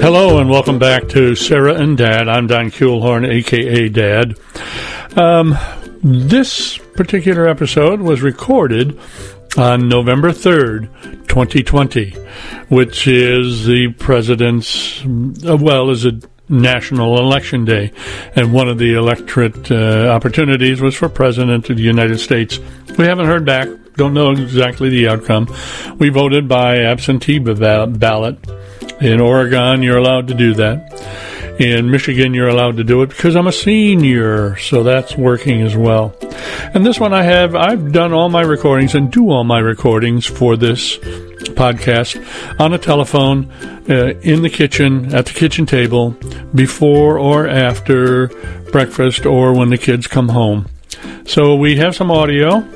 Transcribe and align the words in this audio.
Hello 0.00 0.38
and 0.38 0.48
welcome 0.48 0.78
back 0.78 1.08
to 1.10 1.34
Sarah 1.34 1.74
and 1.74 1.94
Dad. 1.94 2.26
I'm 2.26 2.46
Don 2.46 2.70
Kuhlhorn, 2.70 3.28
aka 3.28 3.86
Dad. 3.90 4.34
Um, 5.14 5.58
this 6.02 6.78
particular 6.78 7.46
episode 7.46 8.00
was 8.00 8.22
recorded 8.22 8.98
on 9.58 9.90
November 9.90 10.30
3rd, 10.30 10.88
2020, 11.28 12.12
which 12.70 13.06
is 13.06 13.66
the 13.66 13.92
president's, 13.98 15.04
uh, 15.46 15.58
well, 15.60 15.90
is 15.90 16.06
a 16.06 16.18
national 16.48 17.18
election 17.18 17.66
day. 17.66 17.92
And 18.34 18.54
one 18.54 18.70
of 18.70 18.78
the 18.78 18.94
electorate 18.94 19.70
uh, 19.70 20.08
opportunities 20.08 20.80
was 20.80 20.94
for 20.94 21.10
President 21.10 21.68
of 21.68 21.76
the 21.76 21.82
United 21.82 22.20
States. 22.20 22.58
We 22.96 23.04
haven't 23.04 23.26
heard 23.26 23.44
back, 23.44 23.68
don't 23.96 24.14
know 24.14 24.30
exactly 24.30 24.88
the 24.88 25.08
outcome. 25.08 25.46
We 25.98 26.08
voted 26.08 26.48
by 26.48 26.78
absentee 26.78 27.38
ballot. 27.38 28.38
In 29.00 29.20
Oregon, 29.20 29.82
you're 29.82 29.96
allowed 29.96 30.28
to 30.28 30.34
do 30.34 30.54
that. 30.54 31.56
In 31.58 31.90
Michigan, 31.90 32.32
you're 32.32 32.48
allowed 32.48 32.76
to 32.78 32.84
do 32.84 33.02
it 33.02 33.08
because 33.08 33.36
I'm 33.36 33.46
a 33.46 33.52
senior, 33.52 34.56
so 34.56 34.82
that's 34.82 35.16
working 35.16 35.62
as 35.62 35.76
well. 35.76 36.14
And 36.74 36.86
this 36.86 36.98
one 37.00 37.12
I 37.12 37.22
have, 37.22 37.54
I've 37.54 37.92
done 37.92 38.12
all 38.12 38.28
my 38.28 38.42
recordings 38.42 38.94
and 38.94 39.10
do 39.10 39.30
all 39.30 39.44
my 39.44 39.58
recordings 39.58 40.26
for 40.26 40.56
this 40.56 40.96
podcast 40.98 42.16
on 42.58 42.72
a 42.72 42.78
telephone, 42.78 43.50
uh, 43.88 44.14
in 44.22 44.42
the 44.42 44.50
kitchen, 44.50 45.14
at 45.14 45.26
the 45.26 45.32
kitchen 45.32 45.66
table, 45.66 46.16
before 46.54 47.18
or 47.18 47.46
after 47.46 48.28
breakfast, 48.70 49.26
or 49.26 49.52
when 49.54 49.70
the 49.70 49.78
kids 49.78 50.06
come 50.06 50.28
home. 50.28 50.66
So 51.26 51.56
we 51.56 51.76
have 51.76 51.94
some 51.94 52.10
audio, 52.10 52.66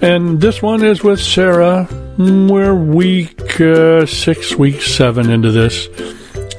and 0.00 0.40
this 0.40 0.62
one 0.62 0.84
is 0.84 1.02
with 1.02 1.20
Sarah. 1.20 1.88
We're 2.20 2.74
week 2.74 3.58
uh, 3.62 4.04
six, 4.04 4.54
week 4.54 4.82
seven 4.82 5.30
into 5.30 5.50
this, 5.50 5.88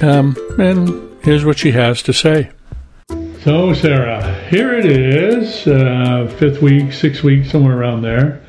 um, 0.01 0.35
and 0.57 1.15
here's 1.23 1.45
what 1.45 1.59
she 1.59 1.69
has 1.69 2.01
to 2.01 2.13
say. 2.13 2.49
So, 3.43 3.71
Sarah, 3.75 4.43
here 4.49 4.73
it 4.73 4.87
is, 4.87 5.67
uh, 5.67 6.33
fifth 6.39 6.63
week, 6.63 6.91
sixth 6.91 7.23
week, 7.23 7.45
somewhere 7.45 7.77
around 7.77 8.01
there. 8.01 8.41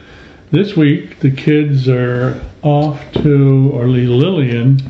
This 0.52 0.74
week, 0.74 1.18
the 1.18 1.30
kids 1.30 1.86
are 1.86 2.42
off 2.62 2.98
to, 3.16 3.70
or 3.74 3.88
Lillian 3.88 4.80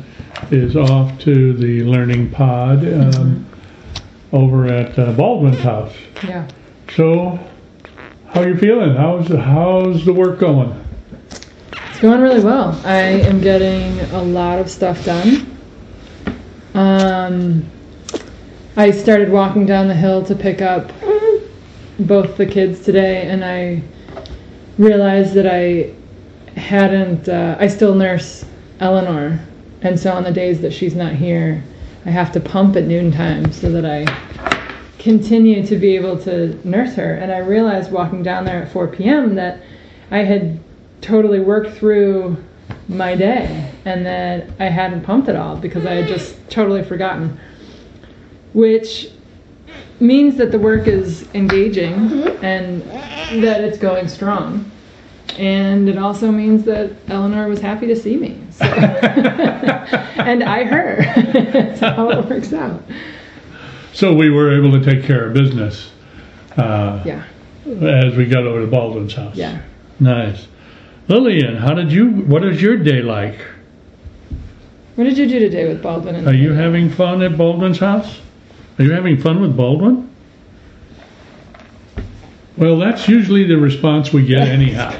is 0.49 0.77
off 0.77 1.19
to 1.23 1.51
the 1.51 1.83
learning 1.83 2.31
pod 2.31 2.77
um, 2.77 3.11
mm-hmm. 3.11 4.35
over 4.35 4.67
at 4.67 4.97
uh, 4.97 5.11
Baldwin's 5.11 5.59
house. 5.59 5.93
Yeah. 6.23 6.47
So, 6.95 7.37
how 8.27 8.43
are 8.43 8.47
you 8.47 8.57
feeling? 8.57 8.95
How's 8.95 9.27
how's 9.27 10.05
the 10.05 10.13
work 10.13 10.39
going? 10.39 10.82
Going 12.03 12.19
really 12.19 12.43
well. 12.43 12.77
I 12.83 12.99
am 12.99 13.39
getting 13.39 13.97
a 14.11 14.21
lot 14.21 14.59
of 14.59 14.69
stuff 14.69 15.05
done. 15.05 15.57
Um, 16.73 17.71
I 18.75 18.91
started 18.91 19.29
walking 19.29 19.65
down 19.65 19.87
the 19.87 19.95
hill 19.95 20.21
to 20.25 20.35
pick 20.35 20.61
up 20.61 20.91
both 21.99 22.35
the 22.35 22.45
kids 22.45 22.81
today, 22.81 23.29
and 23.29 23.45
I 23.45 23.81
realized 24.77 25.33
that 25.35 25.47
I 25.47 25.93
hadn't. 26.59 27.29
Uh, 27.29 27.55
I 27.57 27.67
still 27.67 27.95
nurse 27.95 28.43
Eleanor, 28.81 29.39
and 29.81 29.97
so 29.97 30.11
on 30.11 30.25
the 30.25 30.31
days 30.33 30.59
that 30.59 30.73
she's 30.73 30.95
not 30.95 31.13
here, 31.13 31.63
I 32.05 32.09
have 32.09 32.33
to 32.33 32.41
pump 32.41 32.75
at 32.75 32.83
noontime 32.83 33.49
so 33.53 33.71
that 33.71 33.85
I 33.85 34.83
continue 34.99 35.65
to 35.65 35.77
be 35.77 35.95
able 35.95 36.19
to 36.23 36.59
nurse 36.67 36.95
her. 36.95 37.13
And 37.13 37.31
I 37.31 37.37
realized 37.37 37.93
walking 37.93 38.23
down 38.23 38.43
there 38.43 38.61
at 38.61 38.73
4 38.73 38.89
p.m. 38.89 39.35
that 39.35 39.61
I 40.11 40.25
had 40.25 40.59
totally 41.01 41.39
worked 41.39 41.77
through 41.77 42.37
my 42.87 43.15
day 43.15 43.71
and 43.85 44.05
that 44.05 44.49
I 44.59 44.65
hadn't 44.65 45.01
pumped 45.01 45.29
at 45.29 45.35
all 45.35 45.55
because 45.57 45.85
I 45.85 45.93
had 45.93 46.07
just 46.07 46.37
totally 46.49 46.83
forgotten. 46.83 47.39
Which 48.53 49.09
means 49.99 50.35
that 50.37 50.51
the 50.51 50.59
work 50.59 50.87
is 50.87 51.27
engaging 51.33 51.93
mm-hmm. 51.93 52.45
and 52.45 52.81
that 53.43 53.63
it's 53.63 53.77
going 53.77 54.07
strong. 54.07 54.69
And 55.37 55.89
it 55.89 55.97
also 55.97 56.31
means 56.31 56.63
that 56.65 56.91
Eleanor 57.07 57.47
was 57.47 57.59
happy 57.59 57.87
to 57.87 57.95
see 57.95 58.17
me. 58.17 58.39
So. 58.51 58.65
and 58.65 60.43
I 60.43 60.63
her. 60.63 60.97
That's 61.51 61.79
how 61.79 62.09
it 62.09 62.29
works 62.29 62.53
out. 62.53 62.83
So 63.93 64.13
we 64.13 64.29
were 64.29 64.55
able 64.55 64.71
to 64.79 64.83
take 64.83 65.03
care 65.03 65.25
of 65.27 65.33
business. 65.33 65.91
Uh, 66.57 67.01
yeah. 67.05 67.25
As 67.65 68.15
we 68.15 68.25
got 68.27 68.45
over 68.45 68.61
to 68.61 68.67
Baldwin's 68.67 69.13
house. 69.13 69.35
Yeah. 69.35 69.61
Nice. 69.99 70.47
Lillian, 71.07 71.55
how 71.55 71.73
did 71.73 71.91
you? 71.91 72.09
What 72.09 72.45
is 72.45 72.61
your 72.61 72.77
day 72.77 73.01
like? 73.01 73.37
What 74.95 75.05
did 75.05 75.17
you 75.17 75.27
do 75.27 75.39
today 75.39 75.67
with 75.67 75.81
Baldwin? 75.81 76.27
Are 76.27 76.33
you 76.33 76.53
having 76.53 76.89
fun 76.89 77.21
at 77.23 77.37
Baldwin's 77.37 77.79
house? 77.79 78.21
Are 78.77 78.83
you 78.83 78.91
having 78.91 79.19
fun 79.19 79.41
with 79.41 79.55
Baldwin? 79.57 80.09
Well, 82.57 82.77
that's 82.77 83.07
usually 83.07 83.45
the 83.45 83.57
response 83.57 84.13
we 84.13 84.25
get 84.25 84.47
anyhow. 84.47 84.95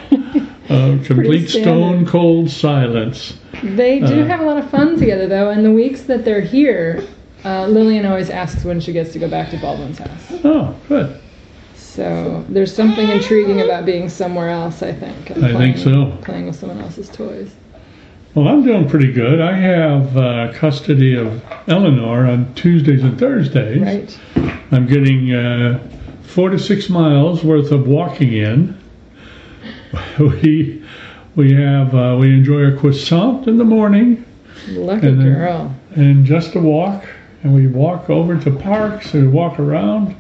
uh, 0.70 0.98
complete 1.04 1.48
stone 1.48 2.06
cold 2.06 2.50
silence. 2.50 3.38
They 3.62 4.00
do 4.00 4.24
uh, 4.24 4.26
have 4.26 4.42
a 4.42 4.46
lot 4.46 4.58
of 4.58 4.70
fun 4.70 4.98
together, 4.98 5.28
though, 5.28 5.52
and 5.52 5.64
the 5.64 5.72
weeks 5.72 6.02
that 6.04 6.26
they're 6.26 6.42
here, 6.42 7.08
uh, 7.46 7.68
Lillian 7.68 8.06
always 8.06 8.30
asks 8.30 8.64
when 8.64 8.80
she 8.80 8.92
gets 8.92 9.14
to 9.14 9.20
go 9.20 9.30
back 9.30 9.52
to 9.52 9.58
Baldwin's 9.58 10.00
house. 10.00 10.32
Oh, 10.44 10.76
good. 10.88 11.20
So 11.94 12.44
there's 12.50 12.74
something 12.74 13.08
intriguing 13.08 13.62
about 13.62 13.86
being 13.86 14.10
somewhere 14.10 14.50
else, 14.50 14.82
I 14.82 14.94
think. 14.94 15.30
I 15.30 15.34
playing, 15.36 15.58
think 15.58 15.78
so. 15.78 16.18
Playing 16.24 16.48
with 16.48 16.56
someone 16.56 16.82
else's 16.82 17.08
toys. 17.08 17.52
Well, 18.34 18.48
I'm 18.48 18.64
doing 18.64 18.90
pretty 18.90 19.12
good. 19.12 19.40
I 19.40 19.54
have 19.54 20.18
uh, 20.18 20.54
custody 20.54 21.16
of 21.16 21.44
Eleanor 21.68 22.26
on 22.26 22.52
Tuesdays 22.56 23.04
and 23.04 23.20
Thursdays. 23.20 23.80
Right. 23.80 24.20
I'm 24.72 24.88
getting 24.88 25.34
uh, 25.34 25.88
four 26.24 26.50
to 26.50 26.58
six 26.58 26.90
miles 26.90 27.44
worth 27.44 27.72
of 27.72 27.88
walking 27.88 28.34
in. 28.34 28.80
We 30.18 30.84
we 31.36 31.54
have 31.54 31.94
uh, 31.94 32.18
we 32.20 32.34
enjoy 32.34 32.66
a 32.66 32.76
croissant 32.76 33.48
in 33.48 33.58
the 33.58 33.64
morning. 33.64 34.26
Lucky 34.70 35.08
and 35.08 35.20
then, 35.20 35.34
girl. 35.34 35.76
And 35.96 36.26
just 36.26 36.56
a 36.56 36.60
walk 36.60 37.06
and 37.44 37.54
we 37.54 37.68
walk 37.68 38.10
over 38.10 38.40
to 38.40 38.52
parks 38.52 39.14
and 39.14 39.32
walk 39.32 39.60
around. 39.60 40.16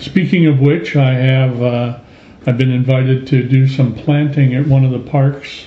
Speaking 0.00 0.46
of 0.46 0.60
which, 0.60 0.96
I 0.96 1.12
have 1.12 1.62
uh, 1.62 1.98
I've 2.46 2.56
been 2.56 2.70
invited 2.70 3.26
to 3.28 3.42
do 3.42 3.66
some 3.66 3.94
planting 3.94 4.54
at 4.54 4.66
one 4.66 4.84
of 4.84 4.90
the 4.90 4.98
parks 4.98 5.66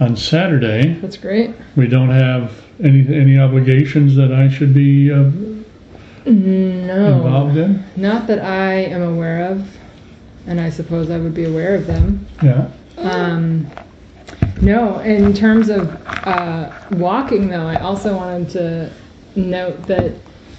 on 0.00 0.16
Saturday. 0.16 0.94
That's 0.94 1.16
great. 1.16 1.54
We 1.76 1.88
don't 1.88 2.10
have 2.10 2.64
any 2.82 3.06
any 3.14 3.38
obligations 3.38 4.14
that 4.16 4.32
I 4.32 4.48
should 4.48 4.72
be 4.72 5.12
uh, 5.12 5.30
no 6.24 7.16
involved 7.16 7.56
in. 7.56 7.84
Not 7.96 8.26
that 8.28 8.40
I 8.40 8.74
am 8.74 9.02
aware 9.02 9.50
of, 9.50 9.68
and 10.46 10.60
I 10.60 10.70
suppose 10.70 11.10
I 11.10 11.18
would 11.18 11.34
be 11.34 11.44
aware 11.44 11.74
of 11.74 11.86
them. 11.86 12.26
Yeah. 12.42 12.70
Um, 12.98 13.66
no, 14.62 15.00
in 15.00 15.34
terms 15.34 15.68
of 15.68 15.90
uh, 16.06 16.72
walking, 16.92 17.48
though, 17.48 17.66
I 17.66 17.76
also 17.76 18.16
wanted 18.16 18.48
to 18.50 18.92
note 19.34 19.82
that 19.82 20.12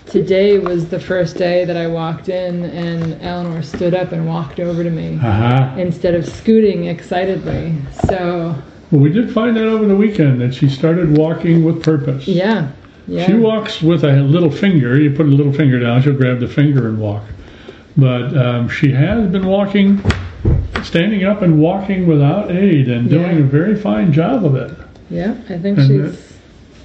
today 0.09 0.57
was 0.57 0.87
the 0.87 0.99
first 0.99 1.37
day 1.37 1.65
that 1.65 1.77
I 1.77 1.87
walked 1.87 2.29
in 2.29 2.63
and 2.65 3.21
Eleanor 3.21 3.61
stood 3.61 3.93
up 3.93 4.11
and 4.11 4.27
walked 4.27 4.59
over 4.59 4.83
to 4.83 4.89
me 4.89 5.15
uh-huh. 5.15 5.75
instead 5.77 6.15
of 6.15 6.27
scooting 6.27 6.85
excitedly. 6.85 7.75
So. 8.07 8.55
Well, 8.91 9.01
we 9.01 9.11
did 9.11 9.31
find 9.31 9.55
that 9.57 9.65
over 9.65 9.85
the 9.85 9.95
weekend 9.95 10.39
that 10.41 10.53
she 10.53 10.69
started 10.69 11.17
walking 11.17 11.63
with 11.63 11.83
purpose. 11.83 12.27
Yeah. 12.27 12.71
Yeah. 13.07 13.25
She 13.25 13.33
walks 13.33 13.81
with 13.81 14.03
a 14.03 14.21
little 14.21 14.51
finger. 14.51 14.99
You 14.99 15.11
put 15.11 15.27
a 15.27 15.29
little 15.29 15.53
finger 15.53 15.79
down, 15.79 16.01
she'll 16.01 16.13
grab 16.13 16.39
the 16.39 16.47
finger 16.47 16.87
and 16.87 16.99
walk. 16.99 17.23
But 17.95 18.37
um, 18.37 18.69
she 18.69 18.91
has 18.91 19.31
been 19.31 19.47
walking, 19.47 20.01
standing 20.83 21.23
up 21.23 21.41
and 21.41 21.59
walking 21.59 22.05
without 22.05 22.51
aid 22.51 22.89
and 22.89 23.09
doing 23.09 23.37
yeah. 23.37 23.43
a 23.43 23.47
very 23.47 23.75
fine 23.75 24.13
job 24.13 24.45
of 24.45 24.55
it. 24.55 24.77
Yeah, 25.09 25.35
I 25.49 25.57
think 25.57 25.79
and 25.79 25.87
she's 25.87 26.36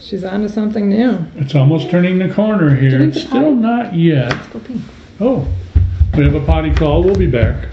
She's 0.05 0.25
on 0.25 0.43
to 0.43 0.49
something 0.49 0.89
new. 0.89 1.25
It's 1.37 1.55
almost 1.55 1.89
turning 1.89 2.19
the 2.19 2.29
corner 2.29 2.75
here. 2.75 3.01
It's 3.01 3.23
still 3.23 3.55
not 3.55 3.95
yet. 3.95 4.35
Oh, 5.21 5.47
we 6.17 6.25
have 6.25 6.35
a 6.35 6.45
potty 6.45 6.75
call. 6.75 7.05
We'll 7.05 7.15
be 7.15 7.29
back. 7.29 7.73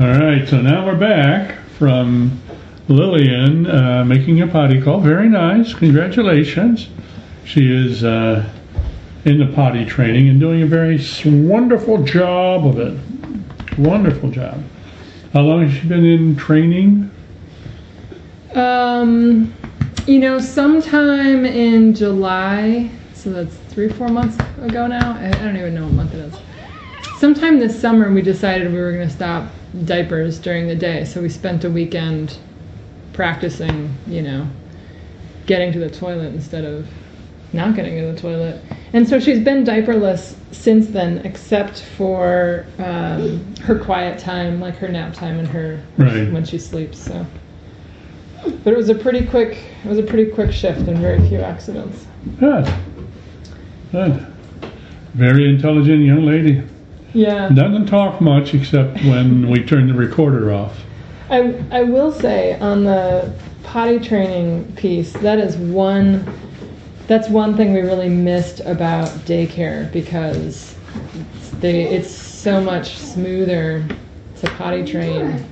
All 0.00 0.06
right, 0.06 0.48
so 0.48 0.62
now 0.62 0.86
we're 0.86 0.96
back 0.96 1.58
from 1.76 2.40
Lillian 2.86 3.66
uh, 3.66 4.04
making 4.04 4.42
a 4.42 4.46
potty 4.46 4.80
call. 4.80 5.00
Very 5.00 5.28
nice. 5.28 5.74
Congratulations. 5.74 6.88
She 7.44 7.74
is 7.74 8.04
uh, 8.04 8.48
in 9.24 9.38
the 9.38 9.52
potty 9.54 9.84
training 9.84 10.28
and 10.28 10.38
doing 10.38 10.62
a 10.62 10.66
very 10.66 11.00
wonderful 11.24 12.04
job 12.04 12.64
of 12.64 12.78
it. 12.78 13.76
Wonderful 13.76 14.30
job. 14.30 14.62
How 15.32 15.40
long 15.40 15.66
has 15.66 15.76
she 15.76 15.88
been 15.88 16.04
in 16.04 16.36
training? 16.36 17.10
Um, 18.54 19.52
you 20.06 20.18
know, 20.18 20.38
sometime 20.38 21.44
in 21.44 21.94
July, 21.94 22.90
so 23.14 23.30
that's 23.30 23.54
three, 23.72 23.88
four 23.88 24.08
months 24.08 24.36
ago 24.60 24.86
now. 24.86 25.12
I, 25.14 25.30
don't 25.30 25.56
even 25.56 25.74
know 25.74 25.84
what 25.84 25.92
month 25.92 26.14
it 26.14 26.18
is. 26.18 26.34
Sometime 27.18 27.58
this 27.58 27.78
summer, 27.80 28.10
we 28.10 28.20
decided 28.22 28.72
we 28.72 28.78
were 28.78 28.92
going 28.92 29.08
to 29.08 29.14
stop 29.14 29.48
diapers 29.84 30.38
during 30.38 30.66
the 30.66 30.74
day. 30.74 31.04
So 31.04 31.22
we 31.22 31.28
spent 31.28 31.64
a 31.64 31.70
weekend 31.70 32.36
practicing, 33.12 33.94
you 34.06 34.22
know, 34.22 34.48
getting 35.46 35.72
to 35.72 35.78
the 35.78 35.90
toilet 35.90 36.34
instead 36.34 36.64
of 36.64 36.88
not 37.52 37.76
getting 37.76 37.96
to 38.00 38.12
the 38.12 38.20
toilet. 38.20 38.60
And 38.92 39.08
so 39.08 39.20
she's 39.20 39.38
been 39.38 39.64
diaperless 39.64 40.34
since 40.52 40.88
then, 40.88 41.18
except 41.18 41.80
for 41.80 42.66
um, 42.78 43.54
her 43.62 43.78
quiet 43.78 44.18
time, 44.18 44.60
like 44.60 44.76
her 44.76 44.88
nap 44.88 45.14
time 45.14 45.38
and 45.38 45.48
her 45.48 45.80
Right. 45.96 46.32
when 46.32 46.44
she 46.44 46.58
sleeps. 46.58 46.98
So, 46.98 47.24
but 48.64 48.72
it 48.72 48.76
was 48.76 48.88
a 48.88 48.94
pretty 48.94 49.26
quick, 49.26 49.58
it 49.84 49.88
was 49.88 49.98
a 49.98 50.02
pretty 50.02 50.30
quick 50.30 50.52
shift 50.52 50.80
and 50.88 50.98
very 50.98 51.26
few 51.28 51.40
accidents. 51.40 52.06
Good. 52.38 52.72
Good. 53.92 54.26
Very 55.14 55.48
intelligent 55.48 56.04
young 56.04 56.24
lady. 56.24 56.62
Yeah, 57.14 57.50
Doesn't 57.50 57.86
talk 57.86 58.20
much 58.20 58.54
except 58.54 59.04
when 59.04 59.50
we 59.50 59.62
turn 59.62 59.86
the 59.86 59.94
recorder 59.94 60.52
off. 60.52 60.78
I 61.28 61.62
I 61.70 61.82
will 61.82 62.10
say 62.10 62.58
on 62.58 62.84
the 62.84 63.32
potty 63.62 63.98
training 63.98 64.72
piece, 64.76 65.12
that 65.14 65.38
is 65.38 65.56
one 65.56 66.24
that's 67.06 67.28
one 67.28 67.56
thing 67.56 67.74
we 67.74 67.80
really 67.80 68.08
missed 68.08 68.60
about 68.60 69.08
daycare 69.26 69.92
because 69.92 70.74
they 71.60 71.82
it's 71.82 72.10
so 72.10 72.60
much 72.60 72.96
smoother 72.96 73.86
to 74.40 74.46
potty 74.52 74.84
train 74.84 75.44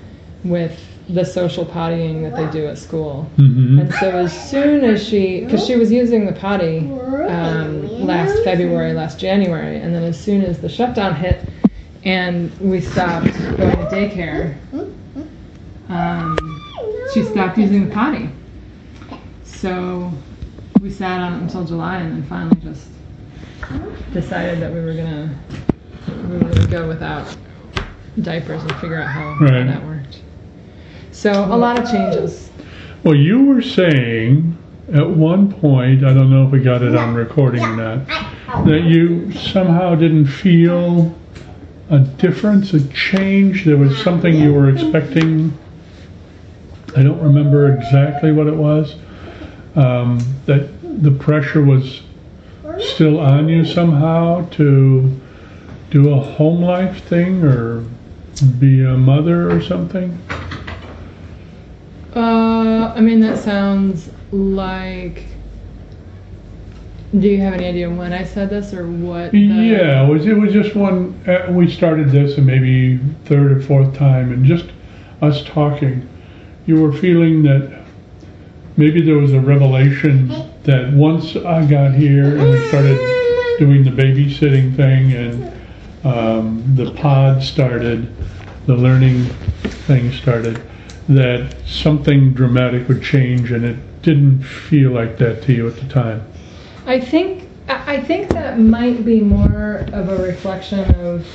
with 0.44 0.80
the 1.14 1.24
social 1.24 1.64
pottying 1.64 2.22
that 2.22 2.36
they 2.36 2.50
do 2.58 2.66
at 2.66 2.78
school. 2.78 3.24
hmm 3.36 3.78
And 3.80 3.94
so 3.94 4.10
as 4.10 4.50
soon 4.50 4.84
as 4.84 5.06
she, 5.06 5.40
because 5.44 5.66
she 5.66 5.76
was 5.76 5.90
using 5.90 6.26
the 6.26 6.32
potty 6.32 6.78
um, 7.28 8.06
last 8.06 8.42
February, 8.44 8.92
last 8.92 9.18
January, 9.18 9.76
and 9.80 9.94
then 9.94 10.02
as 10.04 10.18
soon 10.18 10.42
as 10.42 10.60
the 10.60 10.68
shutdown 10.68 11.14
hit 11.14 11.48
and 12.04 12.50
we 12.60 12.80
stopped 12.80 13.32
going 13.56 13.76
to 13.76 13.88
daycare, 13.90 14.56
um, 15.88 16.62
she 17.12 17.22
stopped 17.24 17.58
using 17.58 17.88
the 17.88 17.94
potty. 17.94 18.30
So 19.44 20.10
we 20.80 20.90
sat 20.90 21.20
on 21.20 21.34
it 21.34 21.42
until 21.42 21.64
July, 21.64 21.96
and 21.98 22.12
then 22.12 22.22
finally 22.24 22.56
just 22.62 22.86
decided 24.12 24.60
that 24.60 24.72
we 24.72 24.80
were 24.80 24.94
gonna 24.94 25.38
we 26.28 26.38
were 26.38 26.48
gonna 26.48 26.66
go 26.68 26.88
without 26.88 27.36
diapers 28.22 28.62
and 28.62 28.74
figure 28.76 29.00
out 29.00 29.08
how, 29.08 29.32
how 29.34 29.44
Right. 29.44 29.66
that 29.66 29.84
worked. 29.84 29.89
So 31.20 31.30
a 31.32 31.54
lot 31.54 31.78
of 31.78 31.84
changes. 31.90 32.48
Well, 33.04 33.14
you 33.14 33.44
were 33.44 33.60
saying 33.60 34.56
at 34.94 35.06
one 35.06 35.52
point, 35.52 36.02
I 36.02 36.14
don't 36.14 36.30
know 36.30 36.46
if 36.46 36.50
we 36.50 36.60
got 36.60 36.80
it 36.80 36.96
on 36.96 37.14
recording 37.14 37.62
or 37.62 37.76
not, 37.76 38.06
that 38.64 38.84
you 38.84 39.30
somehow 39.32 39.96
didn't 39.96 40.28
feel 40.28 41.14
a 41.90 41.98
difference, 41.98 42.72
a 42.72 42.88
change. 42.88 43.66
There 43.66 43.76
was 43.76 44.02
something 44.02 44.34
you 44.34 44.54
were 44.54 44.70
expecting. 44.70 45.52
I 46.96 47.02
don't 47.02 47.20
remember 47.20 47.74
exactly 47.74 48.32
what 48.32 48.46
it 48.46 48.56
was. 48.56 48.94
Um, 49.76 50.20
that 50.46 50.70
the 51.02 51.10
pressure 51.10 51.62
was 51.62 52.00
still 52.78 53.20
on 53.20 53.46
you 53.46 53.66
somehow 53.66 54.48
to 54.52 55.20
do 55.90 56.14
a 56.14 56.18
home 56.18 56.62
life 56.62 57.04
thing 57.04 57.44
or 57.44 57.84
be 58.58 58.82
a 58.82 58.96
mother 58.96 59.54
or 59.54 59.60
something. 59.60 60.18
I 62.96 63.00
mean, 63.00 63.20
that 63.20 63.38
sounds 63.38 64.10
like. 64.32 65.24
Do 67.18 67.28
you 67.28 67.40
have 67.40 67.54
any 67.54 67.66
idea 67.66 67.90
when 67.90 68.12
I 68.12 68.22
said 68.24 68.50
this 68.50 68.72
or 68.72 68.86
what? 68.86 69.32
the- 69.32 69.38
Yeah, 69.38 70.06
it 70.06 70.08
was, 70.08 70.26
it 70.26 70.34
was 70.36 70.52
just 70.52 70.76
one, 70.76 71.20
uh, 71.26 71.50
we 71.50 71.68
started 71.68 72.10
this 72.10 72.36
and 72.38 72.46
maybe 72.46 72.98
third 73.24 73.50
or 73.50 73.60
fourth 73.60 73.96
time 73.96 74.32
and 74.32 74.44
just 74.44 74.66
us 75.20 75.42
talking. 75.44 76.08
You 76.66 76.80
were 76.80 76.92
feeling 76.92 77.42
that 77.42 77.82
maybe 78.76 79.02
there 79.02 79.16
was 79.16 79.32
a 79.32 79.40
revelation 79.40 80.28
that 80.62 80.92
once 80.92 81.34
I 81.34 81.66
got 81.66 81.94
here 81.94 82.38
and 82.38 82.48
we 82.48 82.68
started 82.68 82.96
doing 83.58 83.82
the 83.82 83.90
babysitting 83.90 84.76
thing 84.76 85.12
and 85.12 85.52
um, 86.04 86.62
the 86.76 86.92
pod 86.92 87.42
started, 87.42 88.06
the 88.66 88.76
learning 88.76 89.24
thing 89.86 90.12
started, 90.12 90.62
that 91.10 91.56
something 91.66 92.32
dramatic 92.32 92.86
would 92.86 93.02
change 93.02 93.50
and 93.50 93.64
it 93.64 94.02
didn't 94.02 94.42
feel 94.42 94.92
like 94.92 95.18
that 95.18 95.42
to 95.42 95.52
you 95.52 95.66
at 95.66 95.76
the 95.76 95.86
time. 95.88 96.24
I 96.86 97.00
think 97.00 97.48
I 97.68 98.00
think 98.00 98.28
that 98.30 98.58
might 98.58 99.04
be 99.04 99.20
more 99.20 99.86
of 99.92 100.08
a 100.08 100.22
reflection 100.22 100.94
of 100.94 101.26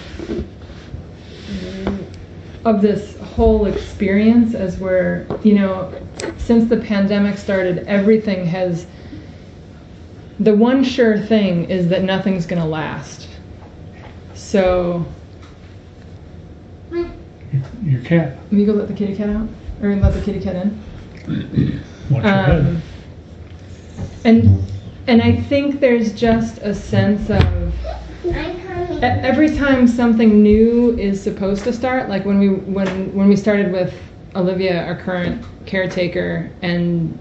of 2.66 2.82
this 2.82 3.18
whole 3.20 3.66
experience 3.68 4.56
as 4.56 4.78
we're 4.80 5.28
you 5.44 5.56
know 5.56 5.94
since 6.38 6.70
the 6.70 6.78
pandemic 6.78 7.38
started 7.38 7.80
everything 7.86 8.46
has 8.46 8.88
the 10.40 10.56
one 10.56 10.84
sure 10.84 11.20
thing 11.20 11.70
is 11.70 11.88
that 11.90 12.04
nothing's 12.04 12.46
going 12.46 12.62
to 12.62 12.68
last 12.68 13.28
so 14.34 15.06
You 17.86 18.02
can't. 18.02 18.38
You 18.52 18.66
go 18.66 18.74
let 18.74 18.88
the 18.88 18.94
kitty 18.94 19.16
cat 19.16 19.30
out? 19.30 19.48
Or 19.82 19.90
in 19.90 20.02
let 20.02 20.14
the 20.14 20.22
kitty 20.22 20.40
cat 20.40 20.56
in? 21.28 21.82
Watch 22.10 22.24
your 22.24 22.32
head. 22.34 22.60
Um, 22.60 22.82
and 24.24 24.64
and 25.08 25.22
I 25.22 25.36
think 25.42 25.80
there's 25.80 26.14
just 26.14 26.58
a 26.60 26.74
sense 26.74 27.30
of 27.30 27.74
every 29.02 29.56
time 29.56 29.88
something 29.88 30.42
new 30.42 30.98
is 30.98 31.22
supposed 31.22 31.64
to 31.66 31.74
start, 31.74 32.10
like 32.10 32.26
when 32.26 32.40
we 32.40 32.50
when 32.50 33.14
when 33.14 33.28
we 33.28 33.36
started 33.36 33.72
with 33.72 33.94
Olivia, 34.36 34.84
our 34.86 34.96
current 34.96 35.44
caretaker, 35.66 36.50
and 36.62 37.18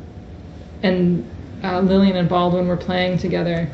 and 0.83 1.29
uh, 1.63 1.81
Lillian 1.81 2.17
and 2.17 2.29
Baldwin 2.29 2.67
were 2.69 2.77
playing 2.77 3.19
together. 3.19 3.69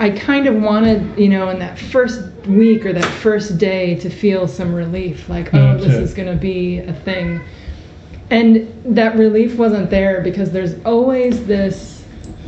I 0.00 0.08
kind 0.10 0.46
of 0.46 0.54
wanted, 0.56 1.18
you 1.18 1.28
know, 1.28 1.50
in 1.50 1.58
that 1.58 1.78
first 1.78 2.22
week 2.46 2.86
or 2.86 2.92
that 2.94 3.04
first 3.04 3.58
day 3.58 3.96
to 3.96 4.08
feel 4.08 4.48
some 4.48 4.74
relief, 4.74 5.28
like, 5.28 5.52
oh, 5.52 5.76
this 5.76 5.92
is 5.94 6.14
going 6.14 6.28
to 6.28 6.36
be 6.40 6.78
a 6.78 6.92
thing. 6.94 7.38
And 8.30 8.72
that 8.96 9.16
relief 9.18 9.58
wasn't 9.58 9.90
there 9.90 10.22
because 10.22 10.50
there's 10.50 10.82
always 10.84 11.44
this 11.46 11.98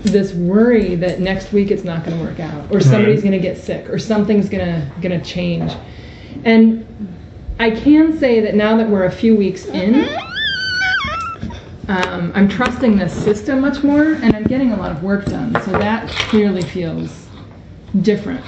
this 0.05 0.33
worry 0.35 0.97
that 0.97 1.21
next 1.21 1.53
week 1.53 1.71
it's 1.71 1.85
not 1.85 2.05
going 2.05 2.19
to 2.19 2.25
work 2.25 2.41
out 2.41 2.69
or 2.73 2.81
somebody's 2.81 3.23
Right. 3.23 3.31
going 3.31 3.41
to 3.41 3.49
get 3.49 3.57
sick 3.57 3.89
or 3.89 3.99
something's 4.01 4.49
going 4.49 4.65
to 4.67 4.91
going 5.01 5.21
to 5.21 5.25
change. 5.25 5.73
And 6.45 6.85
I 7.61 7.71
can 7.71 8.19
say 8.19 8.41
that 8.41 8.55
now 8.57 8.77
that 8.79 8.89
we're 8.89 9.05
a 9.05 9.13
few 9.13 9.37
weeks 9.37 9.67
in, 9.67 10.09
um, 11.89 12.33
I'm 12.35 12.49
trusting 12.49 12.97
this 12.97 13.13
system 13.13 13.61
much 13.61 13.85
more 13.85 14.15
and 14.15 14.35
I'm 14.35 14.45
getting 14.45 14.73
a 14.73 14.77
lot 14.77 14.91
of 14.91 15.03
work 15.05 15.27
done. 15.27 15.55
So 15.63 15.71
that 15.73 16.09
clearly 16.09 16.63
feels 16.63 17.22
different. 18.01 18.43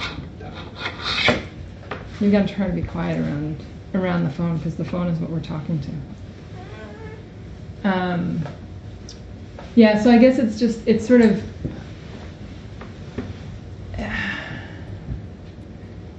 We 2.19 2.31
got 2.31 2.47
to 2.47 2.53
try 2.53 2.67
to 2.67 2.73
be 2.73 2.81
quiet 2.81 3.19
around 3.19 3.63
around 3.93 4.23
the 4.25 4.29
phone 4.29 4.57
because 4.57 4.75
the 4.75 4.83
phone 4.85 5.07
is 5.07 5.19
what 5.19 5.29
we're 5.29 5.39
talking 5.39 5.79
to. 7.83 7.89
Um, 7.89 8.41
yeah, 9.75 10.01
so 10.01 10.09
I 10.09 10.17
guess 10.17 10.39
it's 10.39 10.57
just 10.59 10.85
it's 10.87 11.05
sort 11.07 11.21
of 11.21 11.43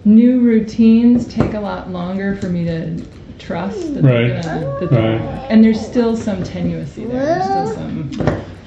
new 0.04 0.40
routines 0.40 1.26
take 1.26 1.54
a 1.54 1.61
lot 1.61 1.90
longer 1.90 2.37
for 2.37 2.49
me 2.49 2.64
to 2.64 3.04
trust 3.38 3.95
that 3.95 4.02
Right. 4.04 4.12
they're 4.28 4.42
gonna, 4.42 4.61
that 4.80 4.80
they're 4.80 4.88
gonna 4.88 5.16
Right. 5.16 5.25
work. 5.42 5.47
And 5.50 5.64
there's 5.64 5.80
still 5.85 6.16
some 6.16 6.42
tenuity 6.42 7.04
there. 7.06 7.25
There's 7.26 7.45
still 7.45 7.66
some 7.75 8.11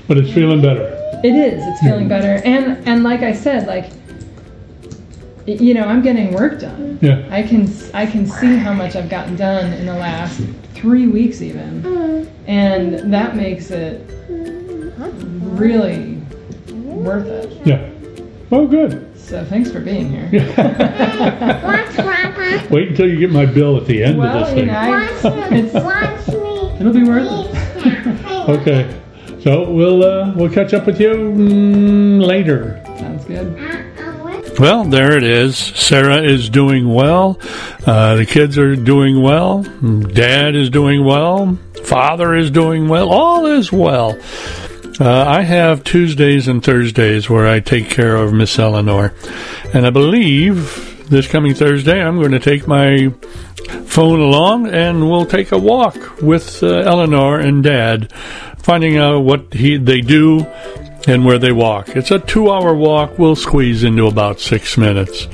But 0.07 0.17
it's 0.17 0.31
feeling 0.31 0.61
better. 0.61 0.95
it 1.23 1.35
is. 1.35 1.63
It's 1.65 1.81
feeling 1.81 2.07
better. 2.07 2.41
And 2.45 2.77
and 2.87 3.03
like 3.03 3.21
I 3.21 3.33
said, 3.33 3.67
like 3.67 3.85
y- 3.85 3.98
you 5.57 5.73
know, 5.73 5.85
I'm 5.85 6.01
getting 6.01 6.33
work 6.33 6.59
done. 6.59 6.97
Yeah. 7.01 7.25
I 7.29 7.43
can 7.43 7.63
s- 7.63 7.91
I 7.93 8.05
can 8.05 8.25
see 8.25 8.55
how 8.57 8.73
much 8.73 8.95
I've 8.95 9.09
gotten 9.09 9.35
done 9.35 9.73
in 9.73 9.85
the 9.85 9.93
last 9.93 10.41
3 10.75 11.07
weeks 11.07 11.41
even. 11.41 12.27
And 12.47 13.13
that 13.13 13.35
makes 13.35 13.71
it 13.71 14.05
really 14.97 16.17
worth 16.83 17.27
it. 17.27 17.51
Yeah. 17.65 17.87
Well, 18.49 18.67
good. 18.67 19.05
So 19.17 19.45
thanks 19.45 19.71
for 19.71 19.79
being 19.79 20.09
here. 20.09 20.27
Watch, 20.57 21.95
Grandpa. 21.95 22.65
Wait 22.73 22.89
until 22.89 23.07
you 23.07 23.19
get 23.19 23.31
my 23.31 23.45
bill 23.45 23.77
at 23.77 23.85
the 23.85 24.03
end 24.03 24.13
of 24.15 24.19
Well, 24.19 24.39
this 24.39 24.49
you 24.49 24.55
thing. 24.55 24.67
know, 24.67 24.73
I- 24.73 24.89
Watch 24.89 25.51
me. 25.51 25.59
it's, 25.59 26.79
it'll 26.81 26.93
be 26.93 27.03
worth 27.03 27.27
it. 27.29 28.49
Okay. 28.49 28.95
So 29.41 29.69
we'll 29.71 30.03
uh, 30.03 30.33
we'll 30.35 30.49
catch 30.49 30.73
up 30.73 30.85
with 30.85 30.99
you 30.99 31.09
mm, 31.13 32.25
later. 32.25 32.81
Sounds 32.97 33.23
good. 33.25 33.55
Well, 34.59 34.83
there 34.83 35.15
it 35.15 35.23
is. 35.23 35.57
Sarah 35.57 36.21
is 36.21 36.49
doing 36.49 36.93
well. 36.93 37.39
Uh, 37.87 38.15
the 38.15 38.25
kids 38.25 38.57
are 38.57 38.75
doing 38.75 39.21
well. 39.21 39.63
Dad 39.63 40.53
is 40.53 40.69
doing 40.69 41.05
well. 41.05 41.57
Father 41.85 42.35
is 42.35 42.51
doing 42.51 42.89
well. 42.89 43.09
All 43.09 43.45
is 43.45 43.71
well. 43.71 44.19
Uh, 44.99 45.23
I 45.25 45.43
have 45.43 45.85
Tuesdays 45.85 46.49
and 46.49 46.61
Thursdays 46.61 47.29
where 47.29 47.47
I 47.47 47.61
take 47.61 47.89
care 47.89 48.17
of 48.17 48.33
Miss 48.33 48.59
Eleanor. 48.59 49.13
And 49.73 49.87
I 49.87 49.91
believe 49.91 51.07
this 51.09 51.25
coming 51.25 51.53
Thursday 51.53 52.01
I'm 52.01 52.17
going 52.17 52.33
to 52.33 52.39
take 52.39 52.67
my 52.67 53.13
phone 53.85 54.19
along 54.19 54.67
and 54.67 55.09
we'll 55.09 55.25
take 55.25 55.53
a 55.53 55.57
walk 55.57 56.21
with 56.21 56.61
uh, 56.63 56.79
Eleanor 56.79 57.39
and 57.39 57.63
Dad, 57.63 58.11
finding 58.57 58.97
out 58.97 59.21
what 59.21 59.53
he 59.53 59.77
they 59.77 60.01
do 60.01 60.45
and 61.09 61.25
where 61.25 61.39
they 61.39 61.51
walk. 61.51 61.89
It's 61.89 62.11
a 62.11 62.19
two 62.19 62.51
hour 62.51 62.75
walk. 62.75 63.17
We'll 63.17 63.35
squeeze 63.35 63.83
into 63.83 64.05
about 64.05 64.39
six 64.39 64.77
minutes. 64.77 65.27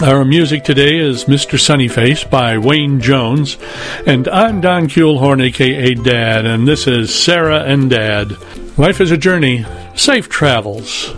Our 0.00 0.24
music 0.24 0.62
today 0.62 0.96
is 0.98 1.24
Mr. 1.24 1.58
Sunnyface 1.58 2.30
by 2.30 2.56
Wayne 2.56 3.00
Jones, 3.00 3.58
and 4.06 4.28
I'm 4.28 4.60
Don 4.60 4.86
Kuehlhorn, 4.86 5.42
aka 5.42 5.94
Dad, 5.94 6.46
and 6.46 6.68
this 6.68 6.86
is 6.86 7.12
Sarah 7.12 7.64
and 7.64 7.90
Dad. 7.90 8.36
Life 8.78 9.00
is 9.00 9.10
a 9.10 9.16
journey. 9.16 9.66
Safe 9.96 10.28
travels. 10.28 11.12